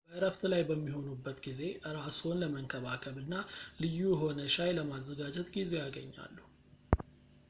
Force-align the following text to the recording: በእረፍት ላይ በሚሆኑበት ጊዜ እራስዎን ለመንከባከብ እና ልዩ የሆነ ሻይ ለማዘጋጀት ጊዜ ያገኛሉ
በእረፍት 0.09 0.43
ላይ 0.51 0.61
በሚሆኑበት 0.69 1.37
ጊዜ 1.47 1.59
እራስዎን 1.89 2.39
ለመንከባከብ 2.43 3.17
እና 3.23 3.33
ልዩ 3.83 3.99
የሆነ 4.13 4.47
ሻይ 4.55 4.73
ለማዘጋጀት 4.79 5.49
ጊዜ 5.57 5.71
ያገኛሉ 5.83 6.37